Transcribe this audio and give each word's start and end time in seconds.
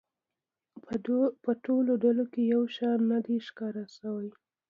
په 1.45 1.51
ټولو 1.65 1.91
ډلو 2.03 2.25
کې 2.33 2.41
یو 2.53 2.63
شان 2.75 2.99
نه 3.11 3.17
دی 3.25 3.37
ښکاره 3.47 3.85
شوی. 3.97 4.29